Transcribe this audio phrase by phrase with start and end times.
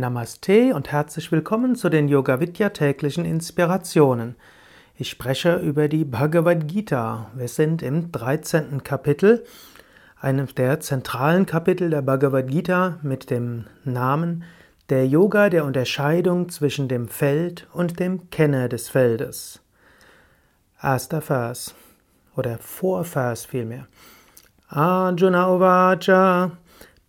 [0.00, 4.34] Namaste und herzlich willkommen zu den Yoga Vidya täglichen Inspirationen.
[4.96, 7.30] Ich spreche über die Bhagavad Gita.
[7.34, 8.82] Wir sind im 13.
[8.82, 9.44] Kapitel,
[10.18, 14.44] einem der zentralen Kapitel der Bhagavad Gita mit dem Namen
[14.88, 19.60] Der Yoga der Unterscheidung zwischen dem Feld und dem Kenner des Feldes.
[20.82, 21.74] Erster Vers
[22.36, 23.86] oder Vorvers vielmehr.
[24.68, 26.52] Arjuna Uvacha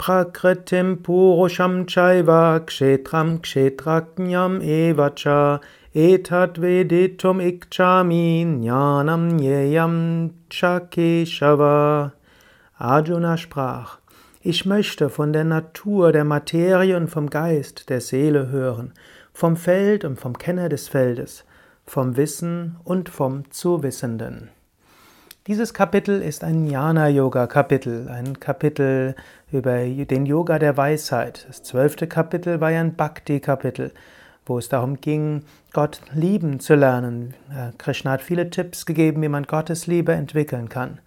[0.00, 5.60] Prakritim Purusham Chaiva Kshetram Kshetraknyam Evacha
[5.94, 12.12] Etat Veditum Ikchami Jnanam Yeyam Chakeshava
[12.80, 13.98] Arjuna sprach,
[14.40, 18.94] ich möchte von der Natur der Materie und vom Geist der Seele hören,
[19.34, 21.44] vom Feld und vom Kenner des Feldes,
[21.84, 24.48] vom Wissen und vom Zuwissenden.
[25.50, 29.16] Dieses Kapitel ist ein Jnana-Yoga-Kapitel, ein Kapitel
[29.50, 31.44] über den Yoga der Weisheit.
[31.48, 33.90] Das zwölfte Kapitel war ein Bhakti-Kapitel,
[34.46, 35.42] wo es darum ging,
[35.72, 37.34] Gott lieben zu lernen.
[37.78, 41.00] Krishna hat viele Tipps gegeben, wie man Gottes Liebe entwickeln kann.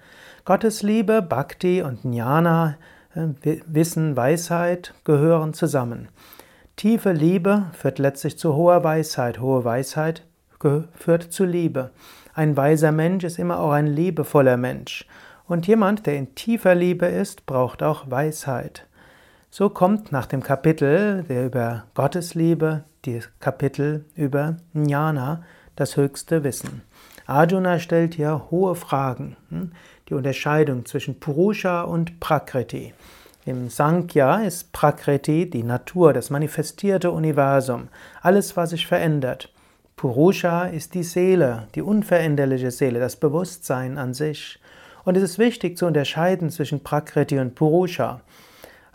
[0.43, 2.75] Gottes Liebe, Bhakti und Jnana,
[3.15, 6.09] äh, Wissen, Weisheit gehören zusammen.
[6.75, 10.23] Tiefe Liebe führt letztlich zu hoher Weisheit, hohe Weisheit
[10.95, 11.91] führt zu Liebe.
[12.33, 15.05] Ein weiser Mensch ist immer auch ein liebevoller Mensch.
[15.47, 18.87] Und jemand, der in tiefer Liebe ist, braucht auch Weisheit.
[19.49, 25.43] So kommt nach dem Kapitel der über Gottes Liebe die Kapitel über Jnana,
[25.75, 26.81] das höchste Wissen.
[27.25, 29.35] Arjuna stellt hier hohe Fragen.
[29.49, 29.71] Hm?
[30.09, 32.93] Die Unterscheidung zwischen Purusha und Prakriti.
[33.45, 37.89] Im Sankhya ist Prakriti die Natur, das manifestierte Universum,
[38.21, 39.51] alles, was sich verändert.
[39.95, 44.59] Purusha ist die Seele, die unveränderliche Seele, das Bewusstsein an sich.
[45.05, 48.21] Und es ist wichtig zu unterscheiden zwischen Prakriti und Purusha.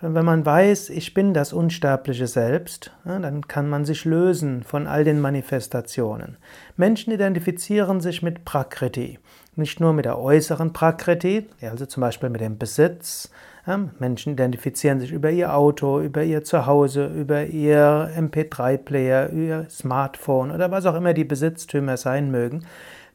[0.00, 5.02] Wenn man weiß, ich bin das unsterbliche Selbst, dann kann man sich lösen von all
[5.02, 6.36] den Manifestationen.
[6.76, 9.18] Menschen identifizieren sich mit Prakriti,
[9.56, 13.30] nicht nur mit der äußeren Prakriti, also zum Beispiel mit dem Besitz,
[13.98, 20.70] Menschen identifizieren sich über ihr Auto, über ihr Zuhause, über ihr MP3-Player, ihr Smartphone oder
[20.70, 22.64] was auch immer die Besitztümer sein mögen.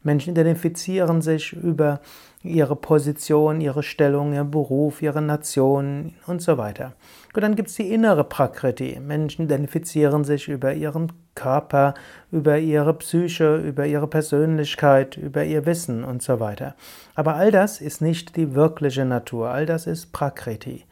[0.04, 2.00] Menschen identifizieren sich über
[2.42, 6.92] ihre Position, ihre Stellung, ihren Beruf, ihre Nation und so weiter.
[7.34, 9.00] Und dann gibt es die innere Prakriti.
[9.00, 11.94] Menschen identifizieren sich über ihren Körper,
[12.30, 16.74] über ihre Psyche, über ihre Persönlichkeit, über ihr Wissen und so weiter.
[17.14, 20.84] Aber all das ist nicht die wirkliche Natur, all das ist Prakriti.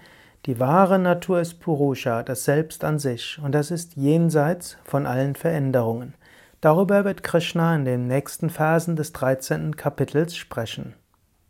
[0.46, 5.36] Die wahre Natur ist Purusha, das Selbst an sich, und das ist jenseits von allen
[5.36, 6.14] Veränderungen.
[6.62, 9.74] Darüber wird Krishna in den nächsten Versen des 13.
[9.74, 10.94] Kapitels sprechen.